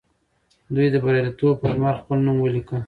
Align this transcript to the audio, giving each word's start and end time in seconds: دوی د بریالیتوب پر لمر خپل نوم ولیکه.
دوی 0.75 0.87
د 0.91 0.95
بریالیتوب 1.03 1.55
پر 1.61 1.69
لمر 1.75 1.95
خپل 2.01 2.17
نوم 2.25 2.37
ولیکه. 2.41 2.77